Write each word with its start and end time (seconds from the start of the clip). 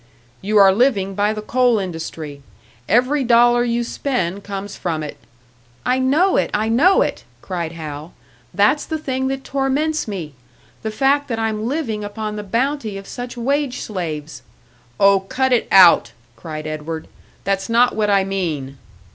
"You 0.41 0.57
are 0.57 0.73
living 0.73 1.13
by 1.13 1.31
the 1.31 1.43
coal 1.43 1.77
industry! 1.77 2.41
Every 2.89 3.23
dollar 3.23 3.63
you 3.63 3.83
spend 3.83 4.43
comes 4.43 4.75
from 4.75 5.03
it" 5.03 5.15
"I 5.93 5.99
know 5.99 6.37
it! 6.37 6.49
I 6.55 6.69
know 6.69 7.03
it!" 7.03 7.23
cried 7.43 7.73
Hal. 7.73 8.13
"That's 8.51 8.83
the 8.83 8.97
thing 8.97 9.27
that 9.27 9.43
torments 9.43 10.07
me! 10.07 10.33
The 10.81 10.89
fact 10.89 11.27
that 11.27 11.37
I'm 11.37 11.67
living 11.67 12.03
upon 12.03 12.35
the 12.35 12.41
bounty 12.41 12.97
of 12.97 13.05
such 13.05 13.37
wage 13.37 13.79
slaves" 13.81 14.41
"Oh, 14.99 15.19
cut 15.19 15.53
it 15.53 15.67
out!" 15.71 16.13
cried 16.35 16.65
Edward. 16.65 17.07
"That's 17.43 17.69
not 17.69 17.95
what 17.95 18.09
I 18.09 18.23
mean!" 18.23 18.79